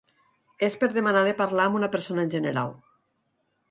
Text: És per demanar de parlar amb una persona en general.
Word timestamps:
És 0.67 0.77
per 0.85 0.89
demanar 0.95 1.23
de 1.29 1.35
parlar 1.43 1.69
amb 1.69 1.81
una 1.83 1.93
persona 1.99 2.27
en 2.29 2.37
general. 2.39 2.77